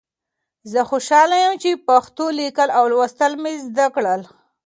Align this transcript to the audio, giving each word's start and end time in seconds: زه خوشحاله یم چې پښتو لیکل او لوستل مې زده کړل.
زه 0.71 0.81
خوشحاله 0.89 1.35
یم 1.43 1.53
چې 1.63 1.81
پښتو 1.87 2.25
لیکل 2.39 2.69
او 2.77 2.83
لوستل 2.91 3.33
مې 3.43 3.53
زده 3.67 3.85
کړل. 3.95 4.21